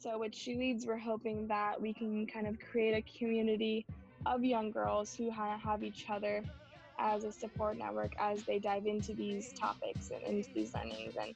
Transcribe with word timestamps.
So 0.00 0.16
with 0.16 0.32
She 0.32 0.54
Leads, 0.54 0.86
we're 0.86 0.96
hoping 0.96 1.48
that 1.48 1.80
we 1.80 1.92
can 1.92 2.24
kind 2.28 2.46
of 2.46 2.56
create 2.60 2.94
a 2.94 3.18
community 3.18 3.84
of 4.26 4.44
young 4.44 4.70
girls 4.70 5.12
who 5.12 5.28
have 5.28 5.82
each 5.82 6.06
other 6.08 6.44
as 7.00 7.24
a 7.24 7.32
support 7.32 7.76
network 7.76 8.12
as 8.20 8.44
they 8.44 8.60
dive 8.60 8.86
into 8.86 9.12
these 9.12 9.52
topics 9.54 10.10
and 10.10 10.22
into 10.22 10.48
these 10.54 10.72
learnings 10.72 11.14
and 11.20 11.34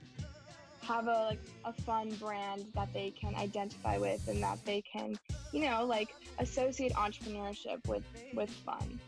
have 0.80 1.08
a 1.08 1.26
like 1.30 1.40
a 1.64 1.72
fun 1.72 2.10
brand 2.20 2.64
that 2.74 2.92
they 2.92 3.10
can 3.10 3.34
identify 3.34 3.98
with 3.98 4.26
and 4.28 4.40
that 4.42 4.64
they 4.64 4.82
can 4.82 5.16
you 5.52 5.68
know 5.68 5.84
like 5.84 6.14
associate 6.40 6.92
entrepreneurship 6.94 7.86
with 7.86 8.02
with 8.34 8.50
fun 8.50 8.98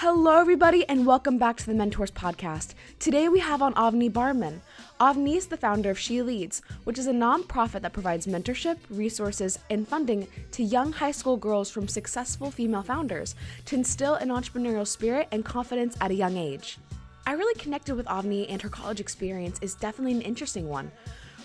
Hello, 0.00 0.38
everybody, 0.38 0.86
and 0.90 1.06
welcome 1.06 1.38
back 1.38 1.56
to 1.56 1.64
the 1.64 1.72
Mentors 1.72 2.10
Podcast. 2.10 2.74
Today 2.98 3.30
we 3.30 3.38
have 3.38 3.62
on 3.62 3.72
Avni 3.74 4.12
Barman. 4.12 4.60
Avni 5.00 5.36
is 5.36 5.46
the 5.46 5.58
founder 5.58 5.90
of 5.90 5.98
She 5.98 6.22
Leads, 6.22 6.62
which 6.84 6.98
is 6.98 7.06
a 7.06 7.12
nonprofit 7.12 7.82
that 7.82 7.92
provides 7.92 8.26
mentorship, 8.26 8.78
resources, 8.88 9.58
and 9.68 9.86
funding 9.86 10.26
to 10.52 10.62
young 10.62 10.90
high 10.90 11.10
school 11.10 11.36
girls 11.36 11.70
from 11.70 11.86
successful 11.86 12.50
female 12.50 12.80
founders 12.80 13.34
to 13.66 13.74
instill 13.74 14.14
an 14.14 14.30
entrepreneurial 14.30 14.86
spirit 14.86 15.28
and 15.32 15.44
confidence 15.44 15.98
at 16.00 16.12
a 16.12 16.14
young 16.14 16.38
age. 16.38 16.78
I 17.26 17.32
really 17.32 17.60
connected 17.60 17.94
with 17.94 18.06
Avni, 18.06 18.46
and 18.48 18.62
her 18.62 18.70
college 18.70 18.98
experience 18.98 19.58
is 19.60 19.74
definitely 19.74 20.14
an 20.14 20.22
interesting 20.22 20.66
one. 20.66 20.90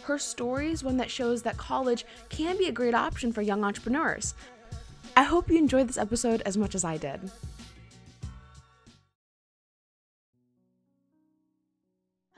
Her 0.04 0.18
story 0.18 0.72
is 0.72 0.82
one 0.82 0.96
that 0.98 1.12
shows 1.12 1.42
that 1.42 1.58
college 1.58 2.06
can 2.30 2.58
be 2.58 2.68
a 2.68 2.72
great 2.72 2.96
option 2.96 3.34
for 3.34 3.42
young 3.42 3.66
entrepreneurs. 3.66 4.34
I 5.18 5.24
hope 5.24 5.50
you 5.50 5.58
enjoyed 5.58 5.90
this 5.90 5.98
episode 5.98 6.42
as 6.46 6.56
much 6.56 6.74
as 6.74 6.86
I 6.86 6.96
did. 6.96 7.20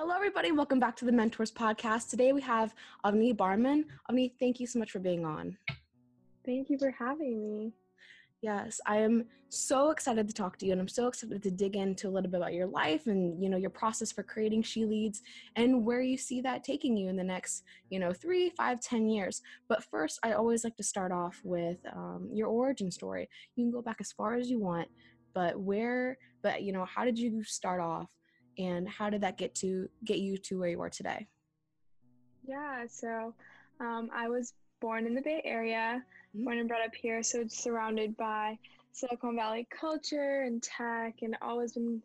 Hello, 0.06 0.18
everybody. 0.18 0.52
Welcome 0.52 0.82
back 0.82 0.98
to 0.98 1.06
the 1.06 1.14
Mentors 1.14 1.50
Podcast. 1.50 2.10
Today 2.10 2.34
we 2.34 2.42
have 2.42 2.76
Avni 3.06 3.38
Barman. 3.38 3.86
Avni, 4.12 4.34
thank 4.38 4.60
you 4.60 4.68
so 4.68 4.78
much 4.78 4.92
for 4.92 5.00
being 5.00 5.24
on. 5.24 5.58
Thank 6.46 6.70
you 6.70 6.78
for 6.78 6.92
having 6.92 7.42
me. 7.42 7.72
Yes, 8.42 8.82
I 8.86 8.98
am 8.98 9.24
so 9.48 9.92
excited 9.92 10.28
to 10.28 10.34
talk 10.34 10.58
to 10.58 10.66
you, 10.66 10.74
and 10.74 10.82
I'm 10.82 10.90
so 10.90 11.08
excited 11.08 11.42
to 11.42 11.50
dig 11.50 11.78
into 11.78 12.10
a 12.10 12.12
little 12.12 12.30
bit 12.30 12.36
about 12.36 12.54
your 12.54 12.68
life 12.68 13.08
and 13.08 13.42
you 13.42 13.50
know 13.50 13.56
your 13.56 13.70
process 13.70 14.12
for 14.12 14.24
creating 14.24 14.64
She 14.64 14.84
Leads 14.84 15.22
and 15.56 15.86
where 15.86 16.02
you 16.02 16.18
see 16.18 16.42
that 16.42 16.66
taking 16.66 16.98
you 16.98 17.08
in 17.08 17.16
the 17.16 17.24
next 17.24 17.64
you 17.90 17.98
know 17.98 18.12
three, 18.12 18.50
five, 18.50 18.82
ten 18.82 19.08
years. 19.08 19.42
But 19.70 19.86
first, 19.86 20.20
I 20.22 20.34
always 20.34 20.66
like 20.66 20.76
to 20.76 20.84
start 20.84 21.14
off 21.14 21.40
with 21.46 21.78
um, 21.96 22.30
your 22.30 22.50
origin 22.50 22.92
story. 22.92 23.30
You 23.56 23.64
can 23.64 23.72
go 23.72 23.82
back 23.82 24.02
as 24.02 24.12
far 24.12 24.36
as 24.36 24.50
you 24.50 24.60
want, 24.60 24.90
but 25.34 25.58
where, 25.58 26.18
but 26.42 26.62
you 26.62 26.74
know, 26.74 26.84
how 26.84 27.06
did 27.06 27.18
you 27.18 27.42
start 27.46 27.80
off? 27.80 28.12
And 28.58 28.88
how 28.88 29.10
did 29.10 29.22
that 29.22 29.38
get 29.38 29.56
to 29.56 29.90
get 30.06 30.20
you 30.20 30.38
to 30.38 30.60
where 30.60 30.70
you 30.70 30.82
are 30.82 30.90
today? 30.90 31.28
Yeah 32.46 32.86
so 32.88 33.34
um, 33.80 34.10
i 34.14 34.28
was 34.28 34.54
born 34.80 35.06
in 35.06 35.16
the 35.16 35.22
bay 35.22 35.42
area 35.46 36.04
mm-hmm. 36.36 36.46
born 36.46 36.58
and 36.60 36.68
brought 36.68 36.86
up 36.86 36.94
here 36.96 37.24
so 37.24 37.40
it's 37.40 37.58
surrounded 37.58 38.16
by 38.18 38.58
silicon 38.92 39.36
valley 39.36 39.68
culture 39.70 40.44
and 40.44 40.62
tech 40.62 41.16
and 41.22 41.36
always 41.42 41.74
been 41.74 42.02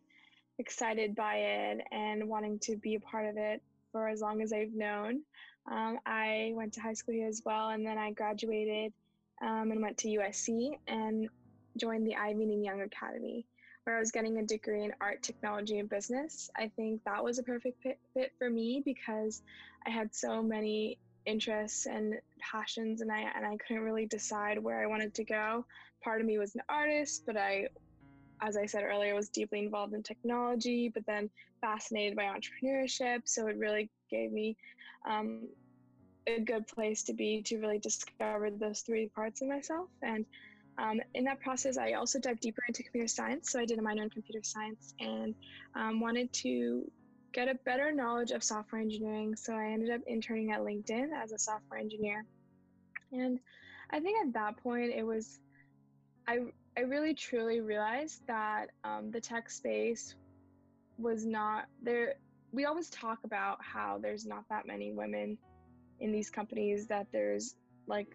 excited 0.58 1.14
by 1.14 1.36
it 1.36 1.80
and 1.92 2.28
wanting 2.28 2.58
to 2.58 2.76
be 2.76 2.94
a 2.94 3.00
part 3.00 3.26
of 3.26 3.36
it 3.36 3.62
for 3.92 4.08
as 4.08 4.20
long 4.20 4.40
as 4.40 4.52
i've 4.52 4.72
known. 4.72 5.20
Um, 5.70 5.98
i 6.06 6.52
went 6.54 6.72
to 6.74 6.80
high 6.80 6.94
school 6.94 7.14
here 7.14 7.28
as 7.28 7.42
well 7.44 7.70
and 7.70 7.86
then 7.86 7.98
i 7.98 8.10
graduated 8.12 8.92
um, 9.42 9.70
and 9.70 9.82
went 9.82 9.98
to 9.98 10.08
usc 10.08 10.78
and 10.86 11.28
joined 11.76 12.06
the 12.06 12.14
Iovine 12.14 12.52
and 12.52 12.64
Young 12.64 12.80
Academy 12.80 13.46
where 13.88 13.96
I 13.96 14.00
was 14.00 14.10
getting 14.10 14.36
a 14.36 14.44
degree 14.44 14.84
in 14.84 14.92
art, 15.00 15.22
technology, 15.22 15.78
and 15.78 15.88
business. 15.88 16.50
I 16.58 16.70
think 16.76 17.00
that 17.06 17.24
was 17.24 17.38
a 17.38 17.42
perfect 17.42 17.82
fit 17.82 18.32
for 18.38 18.50
me 18.50 18.82
because 18.84 19.40
I 19.86 19.90
had 19.90 20.14
so 20.14 20.42
many 20.42 20.98
interests 21.24 21.86
and 21.86 22.12
passions 22.38 23.00
and 23.00 23.10
I 23.10 23.20
and 23.34 23.46
I 23.46 23.56
couldn't 23.56 23.82
really 23.82 24.04
decide 24.04 24.62
where 24.62 24.82
I 24.82 24.86
wanted 24.86 25.14
to 25.14 25.24
go. 25.24 25.64
Part 26.04 26.20
of 26.20 26.26
me 26.26 26.36
was 26.38 26.54
an 26.54 26.60
artist, 26.68 27.22
but 27.26 27.38
I 27.38 27.68
as 28.42 28.58
I 28.58 28.66
said 28.66 28.82
earlier 28.82 29.14
was 29.14 29.30
deeply 29.30 29.60
involved 29.60 29.94
in 29.94 30.02
technology, 30.02 30.90
but 30.92 31.06
then 31.06 31.30
fascinated 31.62 32.14
by 32.14 32.24
entrepreneurship. 32.24 33.22
So 33.24 33.46
it 33.46 33.56
really 33.56 33.90
gave 34.10 34.32
me 34.32 34.54
um, 35.08 35.48
a 36.26 36.40
good 36.40 36.66
place 36.66 37.04
to 37.04 37.14
be 37.14 37.42
to 37.46 37.56
really 37.56 37.78
discover 37.78 38.50
those 38.50 38.80
three 38.80 39.08
parts 39.14 39.40
of 39.40 39.48
myself. 39.48 39.88
And 40.02 40.26
um, 40.78 41.00
in 41.14 41.24
that 41.24 41.40
process, 41.40 41.76
I 41.76 41.92
also 41.92 42.20
dived 42.20 42.40
deeper 42.40 42.62
into 42.68 42.82
computer 42.82 43.08
science. 43.08 43.50
So 43.50 43.60
I 43.60 43.64
did 43.64 43.78
a 43.78 43.82
minor 43.82 44.04
in 44.04 44.10
computer 44.10 44.40
science 44.42 44.94
and 45.00 45.34
um, 45.74 46.00
wanted 46.00 46.32
to 46.44 46.90
get 47.32 47.48
a 47.48 47.54
better 47.66 47.92
knowledge 47.92 48.30
of 48.30 48.42
software 48.42 48.80
engineering. 48.80 49.34
So 49.36 49.54
I 49.54 49.66
ended 49.66 49.90
up 49.90 50.00
interning 50.06 50.52
at 50.52 50.60
LinkedIn 50.60 51.08
as 51.12 51.32
a 51.32 51.38
software 51.38 51.80
engineer. 51.80 52.24
And 53.12 53.40
I 53.90 54.00
think 54.00 54.24
at 54.24 54.32
that 54.34 54.56
point, 54.62 54.92
it 54.94 55.02
was, 55.02 55.40
I, 56.28 56.38
I 56.76 56.82
really 56.82 57.14
truly 57.14 57.60
realized 57.60 58.22
that 58.28 58.66
um, 58.84 59.10
the 59.10 59.20
tech 59.20 59.50
space 59.50 60.14
was 60.96 61.26
not 61.26 61.66
there. 61.82 62.14
We 62.52 62.66
always 62.66 62.88
talk 62.88 63.18
about 63.24 63.58
how 63.60 63.98
there's 64.00 64.26
not 64.26 64.44
that 64.48 64.66
many 64.66 64.92
women 64.92 65.38
in 66.00 66.12
these 66.12 66.30
companies, 66.30 66.86
that 66.86 67.08
there's 67.12 67.56
like 67.88 68.08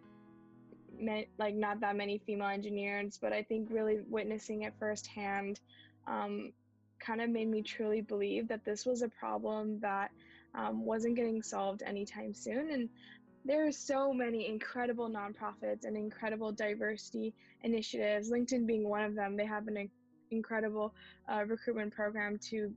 like 1.38 1.56
not 1.56 1.80
that 1.81 1.96
many 1.96 2.18
female 2.26 2.48
engineers, 2.48 3.18
but 3.22 3.34
I 3.34 3.44
think 3.44 3.70
really 3.72 4.00
witnessing 4.09 4.64
it 4.64 4.74
firsthand 4.80 5.59
um, 6.08 6.52
kind 7.00 7.22
of 7.22 7.30
made 7.30 7.50
me 7.50 7.62
truly 7.62 8.02
believe 8.02 8.48
that 8.48 8.64
this 8.66 8.86
was 8.86 9.02
a 9.02 9.09
problem 9.09 9.80
that 9.80 10.12
um, 10.56 10.86
wasn't 10.86 11.16
getting 11.16 11.42
solved 11.42 11.84
anytime 11.84 12.34
soon. 12.34 12.72
And 12.72 12.90
there 13.46 13.68
are 13.68 13.72
so 13.72 14.14
many 14.14 14.48
incredible 14.48 15.09
nonprofits 15.09 15.86
and 15.86 15.98
incredible 15.98 16.52
diversity 16.52 17.34
initiatives, 17.64 18.31
LinkedIn 18.31 18.66
being 18.66 18.88
one 18.88 19.04
of 19.04 19.16
them. 19.16 19.36
They 19.36 19.46
have 19.46 19.68
an 19.68 19.90
incredible 20.31 20.94
uh, 21.31 21.44
recruitment 21.46 21.94
program 21.94 22.38
to 22.50 22.72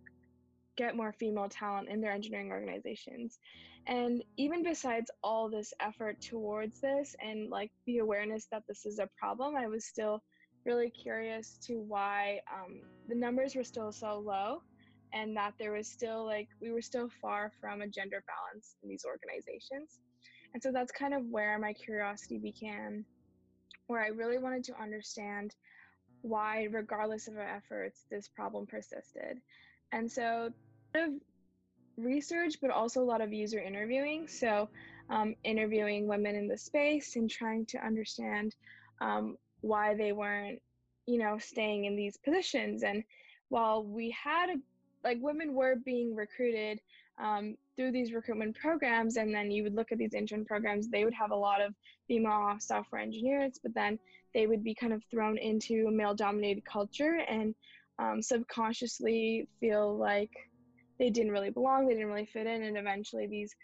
get 0.77 0.97
more 0.97 1.13
female 1.13 1.49
talent 1.49 1.89
in 1.89 2.01
their 2.01 2.13
engineering 2.13 2.51
organizations. 2.51 3.39
And 3.87 4.23
even 4.37 4.63
besides 4.63 5.11
all 5.23 5.49
this 5.49 5.73
effort 5.81 6.21
towards 6.21 6.81
this 6.81 7.15
and 7.21 7.51
like 7.51 7.71
the 7.87 7.99
awareness 7.99 8.47
that 8.51 8.65
this 8.69 8.85
is 8.85 8.99
a 8.99 9.09
problem, 9.19 9.57
I 9.57 9.69
was 9.69 9.85
still 9.85 10.23
really 10.65 10.91
curious 10.91 11.59
to 11.63 11.75
why 11.75 12.41
um, 12.53 12.81
the 13.09 13.15
numbers 13.15 13.55
were 13.55 13.65
still 13.65 13.93
so 13.93 14.19
low 14.19 14.63
and 15.13 15.37
that 15.37 15.55
there 15.59 15.73
was 15.73 15.89
still 15.89 16.25
like 16.27 16.49
we 16.61 16.73
were 16.73 16.83
still 16.83 17.09
far 17.23 17.53
from 17.61 17.81
a 17.81 17.87
gender 17.87 18.23
balance 18.27 18.75
in 18.83 18.89
these 18.89 19.05
organizations. 19.05 20.01
And 20.53 20.63
so 20.63 20.73
that's 20.73 20.93
kind 20.93 21.15
of 21.15 21.25
where 21.27 21.59
my 21.59 21.73
curiosity 21.73 22.39
began, 22.39 23.05
where 23.87 24.03
I 24.03 24.09
really 24.09 24.39
wanted 24.39 24.65
to 24.65 24.81
understand 24.81 25.55
why, 26.23 26.67
regardless 26.71 27.29
of 27.29 27.37
our 27.37 27.47
efforts, 27.47 28.05
this 28.11 28.29
problem 28.29 28.67
persisted. 28.67 29.39
And 29.93 30.11
so, 30.11 30.51
of 30.97 31.11
research, 31.97 32.57
but 32.61 32.71
also 32.71 33.03
a 33.03 33.05
lot 33.05 33.21
of 33.21 33.33
user 33.33 33.61
interviewing. 33.61 34.29
So, 34.29 34.69
um, 35.09 35.35
interviewing 35.45 36.07
women 36.07 36.35
in 36.35 36.49
the 36.49 36.59
space 36.59 37.17
and 37.17 37.31
trying 37.31 37.65
to 37.67 37.79
understand 37.79 38.55
um, 39.01 39.37
why 39.61 39.95
they 39.95 40.13
weren't, 40.13 40.61
you 41.07 41.19
know, 41.19 41.39
staying 41.39 41.85
in 41.85 41.97
these 41.97 42.17
positions. 42.17 42.83
And 42.83 43.05
while 43.49 43.85
we 43.85 44.11
had, 44.11 44.51
a, 44.51 44.57
like, 45.05 45.19
women 45.21 45.55
were 45.55 45.77
being 45.77 46.15
recruited 46.15 46.81
um, 47.19 47.57
through 47.77 47.93
these 47.93 48.13
recruitment 48.13 48.57
programs, 48.57 49.17
and 49.17 49.35
then 49.35 49.51
you 49.51 49.63
would 49.63 49.75
look 49.75 49.93
at 49.93 49.99
these 49.99 50.15
intern 50.15 50.45
programs, 50.45 50.89
they 50.89 51.05
would 51.05 51.15
have 51.15 51.31
a 51.31 51.37
lot 51.37 51.61
of 51.61 51.75
female 52.09 52.57
software 52.59 53.01
engineers, 53.01 53.59
but 53.63 53.75
then 53.75 53.99
they 54.35 54.47
would 54.47 54.63
be 54.63 54.75
kind 54.75 54.93
of 54.93 55.03
thrown 55.11 55.39
into 55.39 55.87
a 55.89 55.91
male 55.91 56.15
dominated 56.15 56.65
culture 56.65 57.21
and 57.29 57.55
um, 57.99 58.21
subconsciously 58.21 59.49
feel 59.61 59.97
like 59.97 60.31
they 60.99 61.11
didn't 61.11 61.33
really 61.33 61.51
belong, 61.51 61.87
they 61.87 61.95
didn't 61.95 62.09
really 62.09 62.27
fit 62.27 62.47
in, 62.47 62.63
and 62.63 62.77
eventually 62.77 63.27
these 63.27 63.55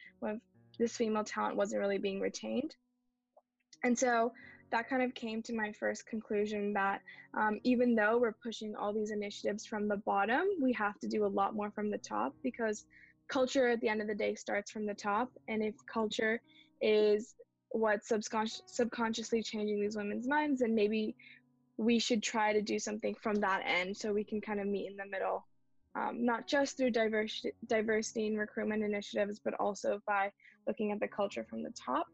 this 0.79 0.96
female 0.96 1.25
talent 1.25 1.56
wasn't 1.56 1.81
really 1.81 1.99
being 1.99 2.20
retained. 2.20 2.75
And 3.84 3.99
so 3.99 4.32
that 4.70 4.88
kind 4.88 5.02
of 5.02 5.14
came 5.14 5.43
to 5.43 5.55
my 5.55 5.73
first 5.73 6.06
conclusion 6.06 6.73
that 6.73 7.00
um, 7.34 7.61
even 7.62 7.94
though 7.94 8.19
we're 8.19 8.32
pushing 8.43 8.75
all 8.75 8.93
these 8.93 9.11
initiatives 9.11 9.67
from 9.67 9.87
the 9.87 9.99
bottom, 9.99 10.44
we 10.61 10.73
have 10.73 10.99
to 11.00 11.08
do 11.08 11.26
a 11.26 11.29
lot 11.29 11.55
more 11.55 11.70
from 11.70 11.90
the 11.90 11.99
top 11.99 12.34
because 12.43 12.87
culture 13.29 13.69
at 13.69 13.81
the 13.81 13.88
end 13.88 14.00
of 14.00 14.08
the 14.08 14.14
day 14.14 14.35
starts 14.35 14.70
from 14.70 14.87
the 14.87 14.94
top. 14.94 15.31
And 15.49 15.62
if 15.62 15.75
culture 15.87 16.40
is 16.81 17.35
what's 17.70 18.11
subconsci- 18.11 18.62
subconsciously 18.67 19.43
changing 19.43 19.81
these 19.81 19.96
women's 19.96 20.26
minds, 20.26 20.61
then 20.61 20.75
maybe 20.75 21.14
we 21.76 21.99
should 21.99 22.23
try 22.23 22.52
to 22.52 22.62
do 22.62 22.78
something 22.78 23.14
from 23.14 23.37
that 23.37 23.62
end 23.67 23.96
so 23.96 24.12
we 24.12 24.25
can 24.25 24.40
kind 24.40 24.61
of 24.61 24.67
meet 24.67 24.90
in 24.90 24.96
the 24.96 25.06
middle 25.06 25.44
um, 25.94 26.24
not 26.24 26.46
just 26.46 26.76
through 26.76 26.90
diversity, 26.90 27.52
diversity 27.66 28.26
and 28.28 28.38
recruitment 28.38 28.82
initiatives, 28.82 29.40
but 29.44 29.54
also 29.54 30.00
by 30.06 30.30
looking 30.66 30.92
at 30.92 31.00
the 31.00 31.08
culture 31.08 31.44
from 31.48 31.62
the 31.62 31.72
top. 31.72 32.06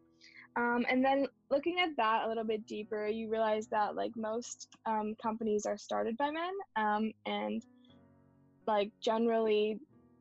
Um, 0.56 0.84
and 0.90 1.04
then 1.04 1.26
looking 1.50 1.78
at 1.78 1.90
that 1.96 2.24
a 2.24 2.28
little 2.28 2.44
bit 2.44 2.66
deeper, 2.66 3.06
you 3.06 3.30
realize 3.30 3.68
that 3.68 3.94
like 3.94 4.12
most 4.16 4.68
um, 4.86 5.14
companies 5.22 5.66
are 5.66 5.78
started 5.78 6.16
by 6.16 6.30
men, 6.30 6.52
um, 6.76 7.12
and 7.26 7.62
like 8.66 8.90
generally, 9.00 9.78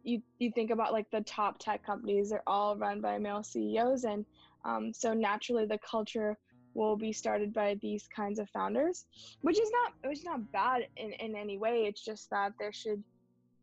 you 0.08 0.22
you 0.40 0.52
think 0.52 0.72
about 0.72 0.94
like 0.94 1.10
the 1.12 1.22
top 1.22 1.58
tech 1.60 1.86
companies 1.86 2.30
they're 2.30 2.48
all 2.48 2.78
run 2.78 3.02
by 3.02 3.18
male 3.18 3.44
ceos 3.44 4.06
and 4.06 4.26
um, 4.64 4.94
so 4.94 5.14
naturally 5.14 5.66
the 5.66 5.80
culture 5.80 6.38
will 6.74 6.96
be 6.96 7.12
started 7.12 7.54
by 7.54 7.78
these 7.82 8.08
kinds 8.16 8.40
of 8.40 8.50
founders 8.50 9.06
which 9.42 9.60
is 9.60 9.70
not 9.72 9.94
which 10.10 10.20
is 10.20 10.24
not 10.24 10.52
bad 10.54 10.88
in, 10.96 11.12
in 11.14 11.36
any 11.36 11.58
way 11.58 11.84
it's 11.86 12.04
just 12.04 12.30
that 12.30 12.54
there 12.58 12.72
should 12.72 13.04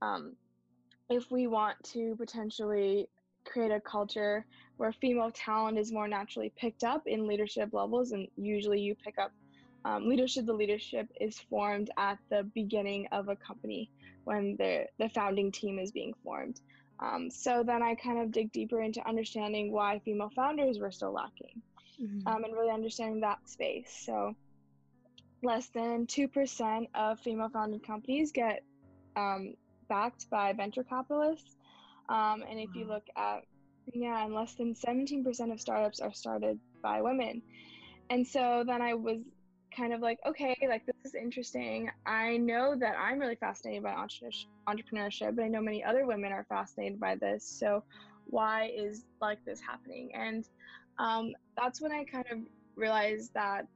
um, 0.04 0.32
if 1.10 1.30
we 1.30 1.46
want 1.46 1.82
to 1.82 2.16
potentially 2.16 3.08
create 3.44 3.70
a 3.70 3.80
culture 3.80 4.46
where 4.76 4.92
female 4.92 5.30
talent 5.30 5.78
is 5.78 5.92
more 5.92 6.08
naturally 6.08 6.52
picked 6.56 6.82
up 6.82 7.06
in 7.06 7.26
leadership 7.26 7.70
levels 7.72 8.12
and 8.12 8.26
usually 8.36 8.80
you 8.80 8.94
pick 8.94 9.18
up 9.18 9.32
um, 9.84 10.08
leadership 10.08 10.46
the 10.46 10.52
leadership 10.52 11.08
is 11.20 11.38
formed 11.50 11.90
at 11.98 12.18
the 12.30 12.42
beginning 12.54 13.06
of 13.12 13.28
a 13.28 13.36
company 13.36 13.90
when 14.24 14.56
the 14.56 14.86
the 14.98 15.08
founding 15.10 15.52
team 15.52 15.78
is 15.78 15.90
being 15.90 16.14
formed 16.24 16.60
um, 17.00 17.28
so 17.30 17.62
then 17.62 17.82
i 17.82 17.94
kind 17.94 18.18
of 18.18 18.32
dig 18.32 18.50
deeper 18.52 18.80
into 18.80 19.06
understanding 19.06 19.72
why 19.72 20.00
female 20.04 20.30
founders 20.34 20.78
were 20.78 20.90
still 20.90 21.12
lacking 21.12 21.60
mm-hmm. 22.00 22.26
um, 22.26 22.44
and 22.44 22.54
really 22.54 22.72
understanding 22.72 23.20
that 23.20 23.38
space 23.46 24.04
so 24.06 24.34
less 25.42 25.68
than 25.74 26.06
2% 26.06 26.88
of 26.94 27.20
female 27.20 27.50
founded 27.50 27.86
companies 27.86 28.32
get 28.32 28.62
um, 29.14 29.54
backed 29.94 30.28
by 30.30 30.52
venture 30.52 30.84
capitalists 30.84 31.56
um, 32.08 32.42
and 32.48 32.58
if 32.58 32.68
wow. 32.74 32.80
you 32.80 32.84
look 32.86 33.06
at 33.16 33.40
yeah 33.92 34.24
and 34.24 34.34
less 34.34 34.54
than 34.54 34.74
17% 34.74 35.52
of 35.52 35.60
startups 35.60 36.00
are 36.00 36.12
started 36.12 36.58
by 36.82 37.00
women 37.00 37.42
and 38.10 38.26
so 38.26 38.64
then 38.66 38.80
i 38.82 38.94
was 38.94 39.20
kind 39.76 39.92
of 39.92 40.00
like, 40.00 40.18
okay, 40.26 40.56
like 40.68 40.86
this 40.86 40.96
is 41.04 41.14
interesting. 41.14 41.90
I 42.06 42.36
know 42.36 42.74
that 42.78 42.96
I'm 42.98 43.18
really 43.18 43.36
fascinated 43.36 43.82
by 43.82 43.94
entrepreneurship, 44.68 45.36
but 45.36 45.44
I 45.44 45.48
know 45.48 45.60
many 45.60 45.82
other 45.82 46.06
women 46.06 46.32
are 46.32 46.46
fascinated 46.48 47.00
by 47.00 47.16
this. 47.16 47.44
So 47.44 47.82
why 48.26 48.70
is 48.76 49.04
like 49.20 49.44
this 49.44 49.60
happening? 49.60 50.10
And 50.14 50.48
um, 50.98 51.32
that's 51.56 51.80
when 51.80 51.92
I 51.92 52.04
kind 52.04 52.26
of 52.30 52.38
realized 52.76 53.34
that 53.34 53.66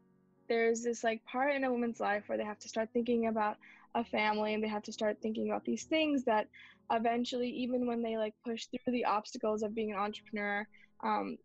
there's 0.48 0.82
this 0.82 1.04
like 1.04 1.22
part 1.24 1.54
in 1.54 1.64
a 1.64 1.70
woman's 1.70 2.00
life 2.00 2.24
where 2.26 2.38
they 2.38 2.44
have 2.44 2.58
to 2.60 2.68
start 2.68 2.88
thinking 2.92 3.26
about 3.26 3.56
a 3.94 4.04
family 4.04 4.54
and 4.54 4.62
they 4.62 4.68
have 4.68 4.82
to 4.82 4.92
start 4.92 5.18
thinking 5.20 5.48
about 5.48 5.64
these 5.64 5.84
things 5.84 6.24
that 6.24 6.46
eventually 6.90 7.48
even 7.48 7.86
when 7.86 8.02
they 8.02 8.16
like 8.16 8.34
push 8.44 8.66
through 8.66 8.92
the 8.92 9.04
obstacles 9.04 9.62
of 9.62 9.74
being 9.74 9.92
an 9.92 9.98
entrepreneur 9.98 10.66
um, 11.02 11.36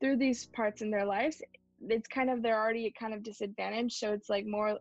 through 0.00 0.16
these 0.16 0.46
parts 0.46 0.82
in 0.82 0.90
their 0.90 1.04
lives 1.04 1.42
it's 1.88 2.08
kind 2.08 2.30
of 2.30 2.42
they're 2.42 2.60
already 2.60 2.92
kind 2.98 3.14
of 3.14 3.22
disadvantaged. 3.22 3.96
So 3.96 4.12
it's 4.12 4.28
like 4.28 4.46
more 4.46 4.78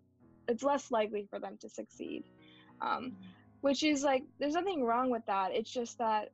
it's 0.48 0.64
less 0.64 0.92
likely 0.92 1.28
for 1.30 1.40
them 1.40 1.58
to 1.62 1.70
succeed. 1.70 2.24
Um, 2.82 3.14
which 3.62 3.84
is 3.84 4.04
like 4.04 4.24
there's 4.40 4.54
nothing 4.54 4.84
wrong 4.84 5.10
with 5.10 5.26
that. 5.28 5.52
It's 5.54 5.72
just 5.72 5.98
that 6.00 6.30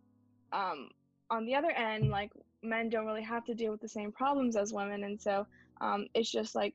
um, 0.54 0.90
on 1.30 1.46
the 1.46 1.56
other 1.56 1.72
end 1.72 2.10
like 2.10 2.32
men 2.64 2.90
don't 2.90 3.06
really 3.06 3.24
have 3.24 3.46
to 3.46 3.54
deal 3.54 3.72
with 3.72 3.82
the 3.82 3.90
same 3.90 4.12
problems 4.12 4.56
as 4.56 4.74
women. 4.74 5.04
And 5.04 5.22
so 5.22 5.46
um, 5.82 6.08
it's 6.14 6.32
just 6.32 6.56
like 6.56 6.74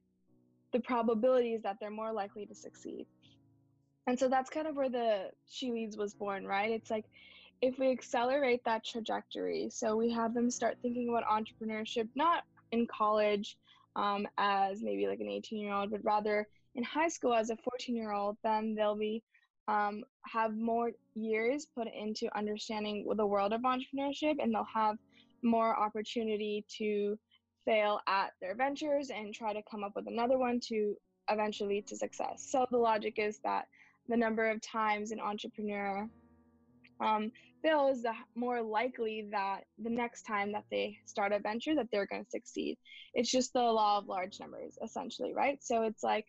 the 0.73 0.81
probability 0.81 1.55
is 1.55 1.62
that 1.62 1.77
they're 1.81 1.91
more 1.91 2.12
likely 2.12 2.47
to 2.47 2.55
succeed 2.55 3.07
and 4.11 4.19
so 4.19 4.29
that's 4.29 4.51
kind 4.51 4.67
of 4.67 4.77
where 4.77 4.91
the 4.91 5.31
she 5.49 5.71
leads 5.71 5.97
was 5.97 6.12
born 6.15 6.47
right 6.47 6.71
it's 6.71 6.91
like 6.91 7.07
if 7.62 7.79
we 7.79 7.91
accelerate 7.91 8.62
that 8.65 8.85
trajectory 8.85 9.69
so 9.71 9.97
we 9.97 10.11
have 10.11 10.35
them 10.35 10.51
start 10.51 10.77
thinking 10.83 11.09
about 11.09 11.25
entrepreneurship 11.25 12.09
not 12.15 12.45
in 12.73 12.87
college 12.87 13.57
um, 13.97 14.27
as 14.39 14.83
maybe 14.83 15.07
like 15.07 15.21
an 15.21 15.29
18 15.29 15.59
year 15.59 15.73
old, 15.73 15.91
but 15.91 16.05
rather 16.05 16.47
in 16.75 16.85
high 16.85 17.09
school 17.09 17.35
as 17.35 17.51
a 17.51 17.57
14 17.57 17.97
year 17.97 18.12
old, 18.12 18.37
then 18.43 18.75
they'll 18.75 18.97
be 18.97 19.23
um, 19.69 20.03
have 20.23 20.57
more 20.57 20.91
years 21.15 21.67
put 21.77 21.87
into 21.87 22.29
understanding 22.37 23.07
the 23.17 23.27
world 23.27 23.53
of 23.53 23.62
entrepreneurship 23.62 24.37
and 24.41 24.55
they'll 24.55 24.67
have 24.73 24.97
more 25.43 25.79
opportunity 25.79 26.65
to 26.79 27.19
fail 27.65 28.01
at 28.07 28.33
their 28.41 28.55
ventures 28.55 29.11
and 29.11 29.35
try 29.35 29.53
to 29.53 29.62
come 29.71 29.85
up 29.85 29.93
with 29.95 30.07
another 30.09 30.39
one 30.39 30.59
to 30.61 30.97
eventually 31.29 31.83
to 31.83 31.97
success. 31.97 32.47
So 32.51 32.67
the 32.71 32.79
logic 32.79 33.15
is 33.19 33.39
that 33.45 33.67
the 34.11 34.17
number 34.17 34.51
of 34.51 34.61
times 34.61 35.12
an 35.12 35.21
entrepreneur 35.21 36.07
um, 37.01 37.31
fails, 37.62 38.03
the 38.03 38.12
more 38.35 38.61
likely 38.61 39.29
that 39.31 39.61
the 39.83 39.89
next 39.89 40.23
time 40.23 40.53
that 40.53 40.65
they 40.71 40.99
start 41.07 41.33
a 41.33 41.39
venture 41.39 41.75
that 41.75 41.87
they're 41.91 42.07
going 42.07 42.25
to 42.25 42.31
succeed. 42.31 42.77
It's 43.15 43.31
just 43.31 43.53
the 43.53 43.61
law 43.61 43.99
of 43.99 44.09
large 44.09 44.41
numbers, 44.41 44.77
essentially, 44.83 45.33
right? 45.33 45.62
So 45.62 45.83
it's 45.83 46.03
like 46.03 46.27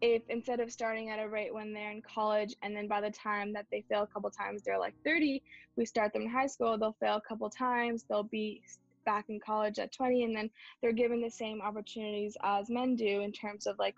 if 0.00 0.22
instead 0.28 0.60
of 0.60 0.72
starting 0.72 1.10
at 1.10 1.20
a 1.20 1.28
rate 1.28 1.54
when 1.54 1.72
they're 1.72 1.92
in 1.92 2.02
college 2.02 2.54
and 2.62 2.74
then 2.74 2.88
by 2.88 3.00
the 3.00 3.10
time 3.10 3.52
that 3.52 3.66
they 3.70 3.84
fail 3.88 4.02
a 4.02 4.06
couple 4.06 4.30
times 4.30 4.62
they're 4.62 4.78
like 4.78 4.94
30 5.04 5.42
we 5.76 5.84
start 5.84 6.10
them 6.14 6.22
in 6.22 6.30
high 6.30 6.46
school 6.46 6.78
they'll 6.78 6.96
fail 7.00 7.16
a 7.16 7.28
couple 7.28 7.50
times 7.50 8.06
they'll 8.08 8.22
be 8.22 8.62
back 9.04 9.26
in 9.28 9.38
college 9.38 9.78
at 9.78 9.92
20 9.92 10.24
and 10.24 10.34
then 10.34 10.48
they're 10.80 10.92
given 10.92 11.20
the 11.20 11.30
same 11.30 11.60
opportunities 11.60 12.34
as 12.42 12.70
men 12.70 12.96
do 12.96 13.20
in 13.20 13.30
terms 13.30 13.66
of 13.66 13.78
like 13.78 13.94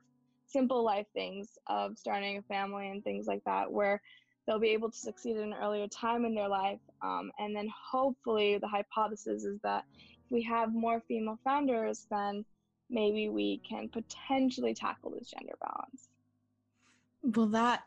simple 0.52 0.84
life 0.84 1.06
things 1.14 1.58
of 1.66 1.99
starting 1.99 2.38
a 2.38 2.43
family 2.43 2.90
and 2.90 3.02
things 3.02 3.26
like 3.26 3.43
that 3.44 3.70
where 3.70 4.00
they'll 4.46 4.58
be 4.58 4.70
able 4.70 4.90
to 4.90 4.96
succeed 4.96 5.37
at 5.37 5.43
an 5.43 5.54
earlier 5.54 5.87
time 5.88 6.25
in 6.25 6.34
their 6.34 6.49
life. 6.49 6.81
Um, 7.02 7.31
and 7.38 7.54
then 7.54 7.69
hopefully, 7.90 8.58
the 8.58 8.69
hypothesis 8.69 9.44
is 9.44 9.58
that 9.62 9.84
if 9.96 10.31
we 10.31 10.43
have 10.43 10.75
more 10.75 11.02
female 11.08 11.38
founders, 11.44 12.06
then 12.10 12.44
maybe 12.90 13.28
we 13.28 13.60
can 13.69 13.88
potentially 13.88 14.75
tackle 14.75 15.10
this 15.10 15.31
gender 15.31 15.54
balance. 15.60 16.08
Well, 17.22 17.46
that 17.48 17.84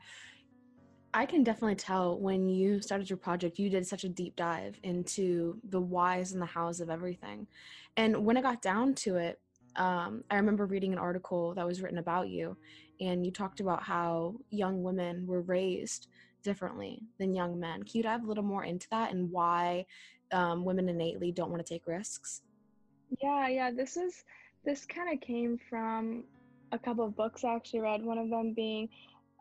I 1.14 1.26
can 1.26 1.44
definitely 1.44 1.76
tell 1.76 2.20
when 2.20 2.50
you 2.50 2.82
started 2.82 3.10
your 3.10 3.18
project, 3.18 3.60
you 3.60 3.70
did 3.70 3.88
such 3.88 4.04
a 4.04 4.10
deep 4.10 4.36
dive 4.36 4.78
into 4.84 5.60
the 5.70 5.80
whys 5.80 6.34
and 6.34 6.42
the 6.42 6.46
hows 6.46 6.82
of 6.82 6.90
everything. 6.90 7.48
And 7.96 8.26
when 8.26 8.36
it 8.36 8.42
got 8.42 8.62
down 8.62 8.96
to 8.96 9.16
it, 9.16 9.40
um, 9.76 10.24
I 10.30 10.36
remember 10.36 10.66
reading 10.66 10.94
an 10.94 11.00
article 11.00 11.54
that 11.56 11.66
was 11.66 11.82
written 11.82 11.98
about 11.98 12.30
you, 12.30 12.58
and 13.00 13.26
you 13.26 13.32
talked 13.32 13.60
about 13.60 13.84
how 13.84 14.36
young 14.50 14.84
women 14.84 15.26
were 15.28 15.42
raised 15.42 16.08
differently 16.44 17.02
than 17.20 17.34
young 17.34 17.60
men. 17.60 17.84
Can 17.84 17.98
you 17.98 18.04
dive 18.04 18.24
a 18.24 18.28
little 18.28 18.44
more 18.44 18.64
into 18.64 18.88
that 18.92 19.12
and 19.12 19.32
why 19.32 19.86
um, 20.32 20.64
women 20.64 20.88
innately 20.88 21.32
don't 21.32 21.50
want 21.50 21.66
to 21.66 21.74
take 21.74 21.88
risks? 21.88 22.42
Yeah, 23.22 23.48
yeah. 23.48 23.72
This 23.72 23.98
is 23.98 24.24
this 24.64 24.86
kind 24.86 25.14
of 25.14 25.22
came 25.22 25.60
from 25.70 26.24
a 26.72 26.80
couple 26.80 27.06
of 27.06 27.16
books 27.16 27.44
I 27.44 27.56
actually 27.56 27.82
read. 27.82 28.04
One 28.04 28.18
of 28.18 28.30
them 28.30 28.54
being 28.54 28.90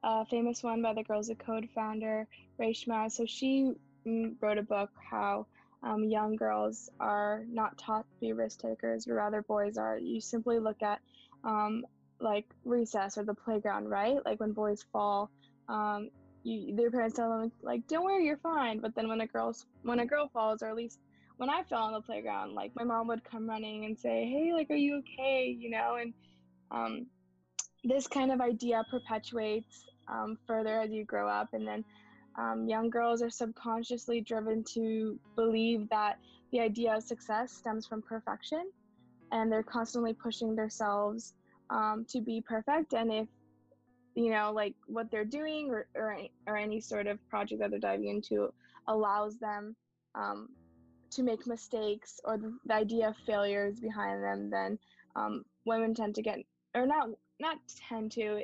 a 0.02 0.24
famous 0.26 0.62
one 0.62 0.82
by 0.82 0.94
the 0.94 1.02
Girls 1.02 1.28
Who 1.28 1.34
Code 1.34 1.68
founder 1.74 2.26
Reshma. 2.60 3.10
So 3.10 3.24
she 3.26 3.72
mm, 4.06 4.34
wrote 4.40 4.58
a 4.58 4.62
book 4.62 4.90
how 5.10 5.46
um, 5.84 6.04
young 6.04 6.34
girls 6.36 6.88
are 6.98 7.44
not 7.50 7.76
taught 7.78 8.06
to 8.10 8.20
be 8.20 8.32
risk 8.32 8.60
takers, 8.60 9.04
but 9.04 9.14
rather 9.14 9.42
boys 9.42 9.76
are. 9.76 9.98
You 9.98 10.20
simply 10.20 10.58
look 10.58 10.82
at 10.82 11.00
um, 11.44 11.84
like 12.20 12.46
recess 12.64 13.18
or 13.18 13.24
the 13.24 13.34
playground, 13.34 13.88
right? 13.90 14.16
Like 14.24 14.40
when 14.40 14.52
boys 14.52 14.84
fall, 14.92 15.30
um, 15.68 16.08
you, 16.42 16.74
their 16.74 16.90
parents 16.90 17.16
tell 17.16 17.30
them 17.30 17.52
like, 17.62 17.86
"Don't 17.86 18.04
worry, 18.04 18.24
you're 18.24 18.38
fine." 18.38 18.80
But 18.80 18.94
then 18.94 19.08
when 19.08 19.20
a 19.20 19.26
girl's 19.26 19.64
when 19.82 20.00
a 20.00 20.06
girl 20.06 20.28
falls, 20.32 20.62
or 20.62 20.68
at 20.68 20.76
least 20.76 20.98
when 21.36 21.50
I 21.50 21.62
fell 21.64 21.82
on 21.82 21.92
the 21.92 22.00
playground, 22.00 22.54
like 22.54 22.72
my 22.74 22.84
mom 22.84 23.08
would 23.08 23.24
come 23.24 23.48
running 23.48 23.84
and 23.84 23.98
say, 23.98 24.24
"Hey, 24.24 24.52
like, 24.54 24.70
are 24.70 24.76
you 24.76 25.02
okay?" 25.02 25.54
You 25.58 25.70
know, 25.70 25.96
and 26.00 26.14
um, 26.70 27.06
this 27.84 28.06
kind 28.06 28.32
of 28.32 28.40
idea 28.40 28.84
perpetuates 28.90 29.84
um, 30.08 30.38
further 30.46 30.80
as 30.80 30.90
you 30.90 31.04
grow 31.04 31.28
up, 31.28 31.48
and 31.52 31.66
then 31.66 31.84
um, 32.36 32.68
young 32.68 32.90
girls 32.90 33.22
are 33.22 33.30
subconsciously 33.30 34.20
driven 34.20 34.64
to 34.74 35.18
believe 35.36 35.88
that 35.90 36.18
the 36.52 36.60
idea 36.60 36.96
of 36.96 37.02
success 37.02 37.52
stems 37.52 37.86
from 37.86 38.02
perfection, 38.02 38.70
and 39.32 39.50
they're 39.50 39.62
constantly 39.62 40.12
pushing 40.12 40.54
themselves 40.54 41.34
um, 41.70 42.04
to 42.08 42.20
be 42.20 42.40
perfect. 42.40 42.92
And 42.92 43.12
if 43.12 43.28
you 44.14 44.30
know 44.30 44.52
like 44.52 44.74
what 44.86 45.10
they're 45.10 45.24
doing 45.24 45.70
or, 45.70 45.86
or, 45.94 46.16
or 46.46 46.56
any 46.56 46.80
sort 46.80 47.06
of 47.06 47.18
project 47.28 47.60
that 47.60 47.70
they're 47.70 47.80
diving 47.80 48.08
into 48.08 48.52
allows 48.86 49.38
them 49.38 49.74
um, 50.14 50.48
to 51.10 51.22
make 51.22 51.46
mistakes 51.46 52.20
or 52.24 52.38
the, 52.38 52.56
the, 52.66 52.74
idea 52.74 53.08
of 53.08 53.16
failure 53.26 53.66
is 53.66 53.80
behind 53.80 54.22
them 54.22 54.50
then 54.50 54.78
um, 55.16 55.44
women 55.64 55.94
tend 55.94 56.14
to 56.14 56.22
get 56.22 56.38
or 56.74 56.86
not 56.86 57.08
not 57.40 57.58
tend 57.88 58.12
to 58.12 58.42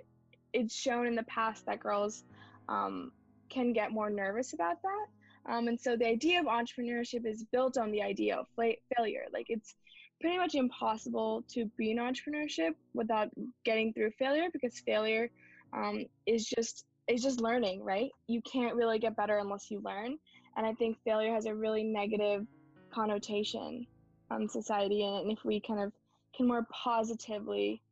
it's 0.52 0.74
shown 0.74 1.06
in 1.06 1.14
the 1.14 1.22
past 1.24 1.64
that 1.66 1.78
girls 1.78 2.24
um, 2.68 3.12
can 3.50 3.72
get 3.72 3.92
more 3.92 4.10
nervous 4.10 4.52
about 4.52 4.76
that. 4.82 5.52
Um, 5.52 5.68
and 5.68 5.80
so 5.80 5.96
the 5.96 6.06
idea 6.06 6.40
of 6.40 6.46
entrepreneurship 6.46 7.26
is 7.26 7.44
built 7.44 7.78
on 7.78 7.90
the 7.90 8.02
idea 8.02 8.36
of 8.36 8.46
failure. 8.56 9.24
Like 9.32 9.46
it's 9.48 9.74
pretty 10.20 10.36
much 10.36 10.54
impossible 10.54 11.44
to 11.48 11.64
be 11.76 11.90
an 11.90 11.98
entrepreneurship 11.98 12.74
without 12.94 13.28
getting 13.64 13.92
through 13.92 14.10
failure 14.18 14.48
because 14.52 14.78
failure 14.80 15.30
um, 15.72 16.04
is 16.26 16.46
just 16.46 16.84
is 17.08 17.22
just 17.22 17.40
learning, 17.40 17.82
right? 17.82 18.10
You 18.28 18.40
can't 18.42 18.76
really 18.76 18.98
get 18.98 19.16
better 19.16 19.38
unless 19.38 19.70
you 19.70 19.80
learn, 19.80 20.16
and 20.56 20.66
I 20.66 20.74
think 20.74 20.98
failure 21.04 21.32
has 21.34 21.46
a 21.46 21.54
really 21.54 21.82
negative 21.82 22.46
connotation 22.92 23.86
on 24.30 24.48
society, 24.48 25.02
and 25.02 25.32
if 25.32 25.44
we 25.44 25.60
kind 25.60 25.80
of 25.80 25.92
can 26.36 26.46
more 26.46 26.66
positively 26.70 27.82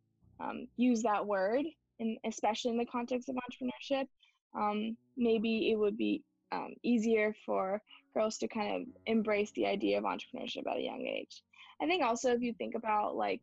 um, 0.41 0.69
use 0.77 1.03
that 1.03 1.27
word, 1.27 1.65
and 1.99 2.17
especially 2.25 2.71
in 2.71 2.79
the 2.79 2.87
context 2.87 3.29
of 3.29 3.37
entrepreneurship, 3.37 4.07
um, 4.55 4.97
maybe 5.19 5.71
it 5.71 5.77
would 5.77 5.97
be 5.97 6.23
um, 6.53 6.75
easier 6.83 7.35
for 7.45 7.83
girls 8.15 8.39
to 8.39 8.49
kind 8.49 8.83
of 8.83 8.89
embrace 9.07 9.51
the 9.53 9.67
idea 9.67 9.99
of 9.99 10.05
entrepreneurship 10.05 10.67
at 10.71 10.79
a 10.79 10.83
young 10.83 11.07
age. 11.07 11.43
I 11.83 11.87
think 11.87 12.03
also 12.03 12.33
if 12.33 12.41
you 12.41 12.55
think 12.55 12.75
about 12.75 13.17
like, 13.17 13.41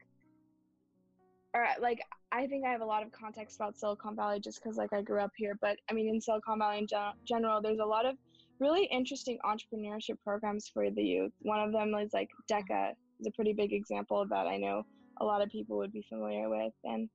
or 1.53 1.65
like 1.79 2.01
I 2.31 2.47
think 2.47 2.65
I 2.65 2.71
have 2.71 2.81
a 2.81 2.85
lot 2.85 3.03
of 3.03 3.11
context 3.11 3.55
about 3.57 3.77
Silicon 3.77 4.15
Valley 4.15 4.39
just 4.39 4.61
because 4.61 4.77
like 4.77 4.91
I 4.91 5.01
grew 5.01 5.21
up 5.21 5.31
here, 5.37 5.57
but 5.61 5.77
I 5.89 5.93
mean 5.93 6.09
in 6.09 6.19
Silicon 6.19 6.59
Valley 6.59 6.79
in 6.79 6.87
gen- 6.87 7.13
general, 7.25 7.61
there's 7.61 7.79
a 7.79 7.85
lot 7.85 8.05
of 8.05 8.17
really 8.59 8.85
interesting 8.85 9.37
entrepreneurship 9.45 10.17
programs 10.23 10.69
for 10.73 10.89
the 10.89 11.03
youth. 11.03 11.31
One 11.41 11.59
of 11.59 11.71
them 11.71 11.93
is 11.95 12.13
like 12.13 12.29
DECA 12.49 12.91
is 13.19 13.27
a 13.27 13.31
pretty 13.31 13.53
big 13.53 13.73
example 13.73 14.25
that. 14.29 14.47
I 14.47 14.57
know 14.57 14.83
a 15.21 15.25
lot 15.25 15.41
of 15.41 15.49
people 15.49 15.77
would 15.77 15.93
be 15.93 16.05
familiar 16.09 16.49
with 16.49 16.73
and 16.83 17.09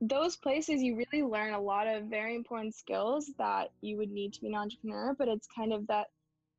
those 0.00 0.36
places 0.36 0.82
you 0.82 0.96
really 0.96 1.24
learn 1.24 1.54
a 1.54 1.60
lot 1.60 1.86
of 1.86 2.04
very 2.04 2.36
important 2.36 2.74
skills 2.74 3.30
that 3.38 3.70
you 3.80 3.96
would 3.96 4.10
need 4.10 4.32
to 4.32 4.40
be 4.40 4.48
an 4.48 4.54
entrepreneur 4.54 5.14
but 5.18 5.28
it's 5.28 5.48
kind 5.54 5.72
of 5.72 5.86
that 5.88 6.06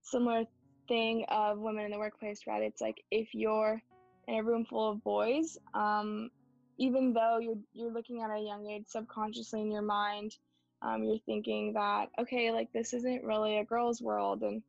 similar 0.02 0.44
thing 0.88 1.24
of 1.30 1.60
women 1.60 1.86
in 1.86 1.92
the 1.92 1.98
workplace 1.98 2.42
right? 2.48 2.64
It's 2.64 2.82
like 2.82 3.02
if 3.12 3.30
you're 3.34 3.82
in 4.28 4.36
a 4.36 4.44
room 4.44 4.66
full 4.66 4.90
of 4.90 5.04
boys 5.04 5.58
um, 5.74 6.30
even 6.78 7.14
though 7.14 7.40
you're 7.40 7.60
you're 7.74 7.92
looking 7.92 8.22
at 8.22 8.30
a 8.30 8.40
young 8.40 8.70
age 8.70 8.86
subconsciously 8.88 9.62
in 9.62 9.72
your 9.72 9.82
mind 9.82 10.36
um, 10.82 11.04
you're 11.04 11.20
thinking 11.26 11.74
that 11.74 12.10
okay 12.20 12.52
like 12.52 12.72
this 12.74 12.94
isn't 12.94 13.24
really 13.24 13.58
a 13.58 13.66
girl's 13.66 14.02
world. 14.02 14.42
And 14.42 14.62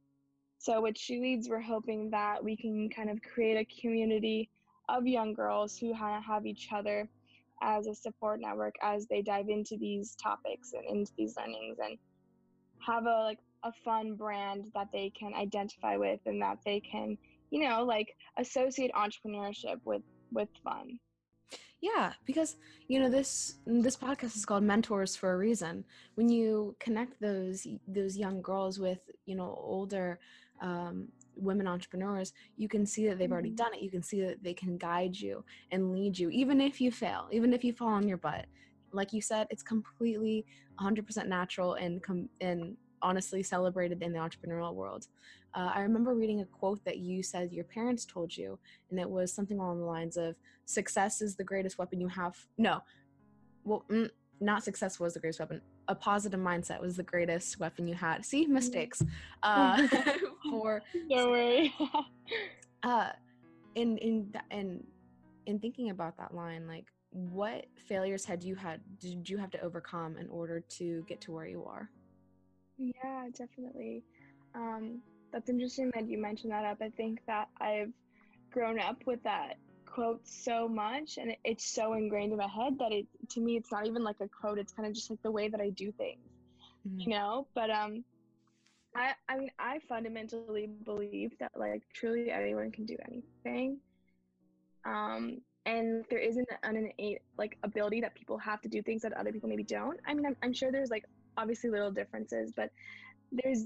so 0.59 0.81
with 0.81 0.99
she 0.99 1.21
leads 1.21 1.49
we're 1.49 1.61
hoping 1.61 2.11
that 2.11 2.43
we 2.43 2.57
can 2.57 2.89
kind 2.91 3.11
of 3.11 3.21
create 3.23 3.57
a 3.57 3.81
community 3.81 4.51
of 4.89 5.07
young 5.07 5.35
girls 5.35 5.77
who 5.79 5.93
have 5.93 6.47
each 6.47 6.69
other 6.73 7.09
as 7.63 7.87
a 7.87 7.95
support 7.95 8.41
network 8.41 8.75
as 8.83 9.07
they 9.07 9.23
dive 9.23 9.49
into 9.49 9.77
these 9.77 10.17
topics 10.23 10.73
and 10.73 10.85
into 10.85 11.13
these 11.17 11.35
learnings 11.37 11.79
and 11.83 11.99
have 12.87 13.05
a 13.07 13.23
like 13.25 13.39
a 13.65 13.73
fun 13.85 14.15
brand 14.15 14.65
that 14.75 14.89
they 14.93 15.11
can 15.19 15.35
identify 15.35 15.97
with 15.97 16.21
and 16.27 16.41
that 16.41 16.59
they 16.65 16.81
can 16.81 17.17
you 17.51 17.69
know 17.69 17.85
like 17.85 18.09
associate 18.39 18.91
entrepreneurship 18.95 19.79
with 19.85 20.03
with 20.33 20.49
fun. 20.65 20.99
Yeah 21.81 22.13
because 22.27 22.57
you 22.89 23.01
know 23.01 23.09
this 23.09 23.57
this 23.67 23.97
podcast 23.97 24.37
is 24.37 24.45
called 24.45 24.63
mentors 24.63 25.17
for 25.17 25.33
a 25.33 25.37
reason. 25.37 25.85
When 26.15 26.29
you 26.29 26.77
connect 26.79 27.21
those 27.21 27.67
those 27.89 28.17
young 28.17 28.43
girls 28.43 28.79
with 28.79 29.01
you 29.27 29.35
know 29.35 29.55
older 29.59 30.21
um, 30.61 31.09
women 31.37 31.67
entrepreneurs, 31.67 32.33
you 32.57 32.69
can 32.69 32.87
see 32.87 33.09
that 33.09 33.19
they've 33.19 33.33
already 33.33 33.51
mm-hmm. 33.51 33.57
done 33.57 33.75
it. 33.75 33.83
You 33.83 33.91
can 33.91 34.03
see 34.03 34.21
that 34.23 34.43
they 34.43 34.55
can 34.55 34.77
guide 34.77 35.17
you 35.17 35.45
and 35.71 35.93
lead 35.93 36.19
you, 36.19 36.31
even 36.31 36.61
if 36.61 36.81
you 36.81 36.91
fail, 36.91 37.29
even 37.31 37.53
if 37.53 37.65
you 37.65 37.73
fall 37.73 37.89
on 37.89 38.09
your 38.09 38.19
butt. 38.19 38.47
Like 38.93 39.13
you 39.13 39.23
said, 39.23 39.47
it's 39.51 39.63
completely 39.63 40.45
100% 40.81 41.27
natural 41.27 41.75
and 41.75 42.03
com- 42.03 42.29
and 42.41 42.77
honestly 43.03 43.43
celebrated 43.43 44.03
in 44.03 44.13
the 44.13 44.19
entrepreneurial 44.19 44.75
world. 44.75 45.07
Uh, 45.55 45.71
I 45.75 45.81
remember 45.81 46.15
reading 46.15 46.41
a 46.41 46.45
quote 46.45 46.85
that 46.85 46.99
you 46.99 47.23
said 47.23 47.53
your 47.53 47.65
parents 47.65 48.05
told 48.05 48.37
you, 48.37 48.59
and 48.91 49.01
it 49.01 49.09
was 49.09 49.33
something 49.33 49.59
along 49.59 49.81
the 49.81 49.87
lines 49.87 50.17
of 50.17 50.37
"Success 50.67 51.23
is 51.23 51.35
the 51.35 51.45
greatest 51.45 51.79
weapon 51.79 52.01
you 52.01 52.09
have." 52.09 52.37
No, 52.59 52.81
well, 53.65 53.85
mm, 53.91 54.11
not 54.41 54.65
success 54.65 55.01
was 55.01 55.15
the 55.15 55.21
greatest 55.21 55.41
weapon. 55.41 55.61
A 55.91 55.95
positive 55.95 56.39
mindset 56.39 56.81
was 56.81 56.97
the 56.97 57.03
greatest 57.03 57.59
weapon 57.59 57.89
you 57.89 57.95
had. 57.95 58.25
See, 58.25 58.45
mm-hmm. 58.45 58.55
mistakes. 58.55 59.03
Uh, 59.43 59.89
for 60.51 60.83
don't 61.09 61.31
worry. 61.31 61.75
uh, 62.85 63.11
in 63.75 63.99
in 63.99 64.33
in 64.53 64.85
in 65.47 65.59
thinking 65.59 65.91
about 65.91 66.17
that 66.19 66.33
line, 66.33 66.69
like, 66.69 66.87
what 67.11 67.67
failures 67.89 68.25
had 68.25 68.45
you 68.45 68.55
had? 68.55 68.81
Did 69.01 69.29
you 69.29 69.37
have 69.39 69.51
to 69.51 69.61
overcome 69.63 70.17
in 70.17 70.29
order 70.29 70.61
to 70.79 71.05
get 71.09 71.21
to 71.23 71.33
where 71.33 71.47
you 71.47 71.65
are? 71.65 71.91
Yeah, 72.79 73.27
definitely. 73.37 74.05
Um, 74.55 75.03
that's 75.33 75.51
interesting 75.51 75.91
that 75.95 76.09
you 76.09 76.19
mentioned 76.19 76.53
that 76.53 76.65
up. 76.65 76.79
I 76.81 76.91
think 76.91 77.21
that 77.27 77.49
I've 77.61 77.93
grown 78.53 78.79
up 78.79 78.97
with 79.07 79.23
that 79.25 79.57
quote 79.91 80.27
so 80.27 80.69
much 80.69 81.19
and 81.19 81.33
it, 81.33 81.39
it's 81.45 81.65
so 81.65 81.95
ingrained 81.95 82.33
in 82.33 82.39
my 82.39 82.47
head 82.47 82.79
that 82.79 82.93
it 82.93 83.07
to 83.29 83.41
me 83.41 83.57
it's 83.57 83.73
not 83.73 83.87
even 83.87 84.05
like 84.05 84.17
a 84.21 84.29
quote. 84.29 84.59
It's 84.59 84.73
kind 84.73 84.87
of 84.89 84.95
just 84.95 85.11
like 85.11 85.23
the 85.23 85.31
way 85.31 85.49
that 85.49 85.61
i 85.61 85.71
do 85.71 85.91
things 85.93 86.19
mm-hmm. 86.87 87.01
you 87.01 87.09
know? 87.09 87.47
But 87.55 87.71
um 87.71 88.05
i 88.97 89.13
i 89.29 89.39
mean 89.39 89.51
i 89.59 89.79
fundamentally 89.89 90.69
believe 90.85 91.33
that 91.39 91.53
like 91.55 91.83
truly 91.95 92.31
anyone 92.31 92.73
can 92.73 92.85
do 92.85 92.97
anything 93.07 93.79
um 94.85 95.41
and 95.65 96.05
there 96.11 96.19
isn't 96.19 96.49
an 96.65 96.77
innate 96.77 97.21
like 97.39 97.57
ability 97.63 98.01
that 98.01 98.17
people 98.17 98.37
have 98.37 98.61
to 98.61 98.69
do 98.69 98.83
things 98.83 99.03
that 99.03 99.13
other 99.13 99.31
people 99.31 99.49
maybe 99.49 99.63
don't. 99.63 100.01
I 100.09 100.15
mean 100.15 100.27
i'm, 100.27 100.37
I'm 100.43 100.53
sure 100.53 100.73
there's 100.73 100.91
like 100.91 101.05
obviously 101.37 101.71
little 101.71 101.93
differences 101.93 102.53
but 102.55 102.71
there's 103.31 103.63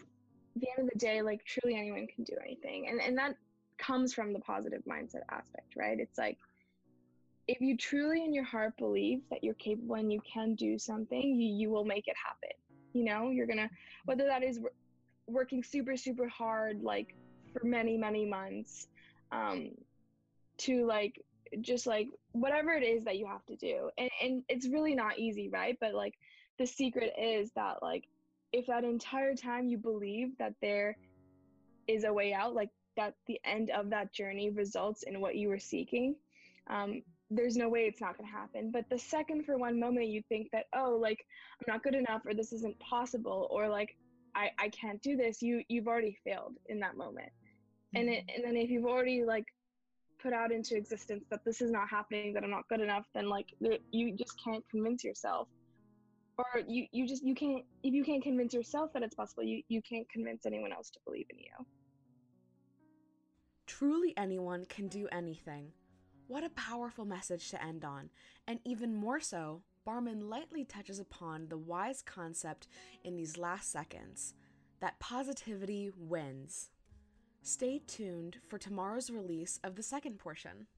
the 0.56 0.68
end 0.76 0.86
of 0.86 0.92
the 0.92 0.98
day 0.98 1.22
like 1.22 1.42
truly 1.44 1.74
anyone 1.74 2.06
can 2.06 2.24
do 2.24 2.34
anything 2.44 2.88
and 2.88 3.00
and 3.00 3.16
that 3.16 3.36
comes 3.78 4.14
from 4.14 4.32
the 4.32 4.38
positive 4.40 4.82
mindset 4.88 5.22
aspect, 5.30 5.74
right? 5.76 5.98
It's 5.98 6.18
like 6.18 6.38
if 7.46 7.60
you 7.60 7.76
truly 7.76 8.24
in 8.24 8.32
your 8.32 8.44
heart 8.44 8.76
believe 8.78 9.20
that 9.30 9.44
you're 9.44 9.54
capable 9.54 9.96
and 9.96 10.12
you 10.12 10.20
can 10.30 10.54
do 10.54 10.78
something, 10.78 11.22
you, 11.22 11.48
you 11.54 11.70
will 11.70 11.84
make 11.84 12.08
it 12.08 12.16
happen. 12.24 12.56
You 12.92 13.04
know, 13.04 13.30
you're 13.30 13.46
gonna, 13.46 13.70
whether 14.04 14.24
that 14.26 14.42
is 14.42 14.60
working 15.26 15.62
super, 15.62 15.96
super 15.96 16.28
hard, 16.28 16.82
like 16.82 17.14
for 17.52 17.66
many, 17.66 17.96
many 17.96 18.24
months, 18.24 18.86
um, 19.32 19.70
to 20.58 20.86
like 20.86 21.20
just 21.60 21.86
like 21.86 22.08
whatever 22.32 22.72
it 22.72 22.82
is 22.82 23.04
that 23.04 23.18
you 23.18 23.26
have 23.26 23.44
to 23.46 23.56
do. 23.56 23.90
And, 23.98 24.10
and 24.22 24.42
it's 24.48 24.68
really 24.68 24.94
not 24.94 25.18
easy, 25.18 25.48
right? 25.48 25.76
But 25.80 25.94
like 25.94 26.14
the 26.58 26.66
secret 26.66 27.12
is 27.18 27.50
that, 27.56 27.82
like, 27.82 28.04
if 28.52 28.66
that 28.68 28.84
entire 28.84 29.34
time 29.34 29.66
you 29.66 29.76
believe 29.76 30.38
that 30.38 30.54
there 30.62 30.96
is 31.88 32.04
a 32.04 32.12
way 32.12 32.32
out, 32.32 32.54
like 32.54 32.70
that 32.96 33.14
the 33.26 33.40
end 33.44 33.70
of 33.70 33.90
that 33.90 34.12
journey 34.12 34.50
results 34.50 35.02
in 35.02 35.20
what 35.20 35.36
you 35.36 35.48
were 35.48 35.58
seeking, 35.58 36.16
um, 36.68 37.02
there's 37.30 37.56
no 37.56 37.68
way 37.68 37.80
it's 37.80 38.00
not 38.00 38.16
going 38.16 38.28
to 38.28 38.36
happen. 38.36 38.70
But 38.70 38.88
the 38.90 38.98
second 38.98 39.44
for 39.44 39.56
one 39.56 39.78
moment 39.78 40.08
you 40.08 40.22
think 40.28 40.50
that, 40.52 40.66
oh, 40.74 40.98
like 41.00 41.24
I'm 41.60 41.72
not 41.72 41.82
good 41.82 41.94
enough 41.94 42.22
or 42.26 42.34
this 42.34 42.52
isn't 42.52 42.78
possible 42.80 43.48
or 43.50 43.68
like 43.68 43.96
I, 44.34 44.50
I 44.58 44.68
can't 44.68 45.00
do 45.02 45.16
this, 45.16 45.42
you 45.42 45.62
you've 45.68 45.88
already 45.88 46.16
failed 46.24 46.54
in 46.66 46.80
that 46.80 46.96
moment. 46.96 47.30
Mm-hmm. 47.94 47.96
And 47.96 48.08
it, 48.10 48.24
and 48.34 48.44
then 48.44 48.56
if 48.56 48.70
you've 48.70 48.86
already 48.86 49.24
like 49.24 49.46
put 50.22 50.32
out 50.32 50.52
into 50.52 50.76
existence 50.76 51.24
that 51.30 51.44
this 51.44 51.60
is 51.60 51.70
not 51.70 51.88
happening, 51.88 52.32
that 52.34 52.42
I'm 52.42 52.50
not 52.50 52.68
good 52.68 52.80
enough, 52.80 53.06
then 53.14 53.28
like 53.28 53.46
you 53.90 54.16
just 54.16 54.34
can't 54.42 54.64
convince 54.70 55.04
yourself. 55.04 55.48
Or 56.36 56.62
you, 56.66 56.86
you 56.90 57.06
just 57.06 57.22
you 57.22 57.34
can't 57.34 57.64
if 57.84 57.94
you 57.94 58.02
can't 58.02 58.22
convince 58.22 58.52
yourself 58.52 58.92
that 58.94 59.02
it's 59.02 59.14
possible, 59.14 59.44
you, 59.44 59.62
you 59.68 59.80
can't 59.82 60.08
convince 60.10 60.46
anyone 60.46 60.72
else 60.72 60.90
to 60.90 60.98
believe 61.04 61.26
in 61.30 61.38
you. 61.38 61.66
Truly 63.78 64.14
anyone 64.16 64.66
can 64.66 64.86
do 64.86 65.08
anything. 65.10 65.72
What 66.28 66.44
a 66.44 66.50
powerful 66.50 67.04
message 67.04 67.50
to 67.50 67.60
end 67.60 67.84
on, 67.84 68.08
and 68.46 68.60
even 68.64 68.94
more 68.94 69.18
so, 69.18 69.62
Barman 69.84 70.30
lightly 70.30 70.64
touches 70.64 71.00
upon 71.00 71.48
the 71.48 71.58
wise 71.58 72.00
concept 72.00 72.68
in 73.02 73.16
these 73.16 73.36
last 73.36 73.72
seconds 73.72 74.34
that 74.78 75.00
positivity 75.00 75.90
wins. 75.98 76.70
Stay 77.42 77.80
tuned 77.84 78.36
for 78.46 78.58
tomorrow's 78.58 79.10
release 79.10 79.58
of 79.64 79.74
the 79.74 79.82
second 79.82 80.20
portion. 80.20 80.68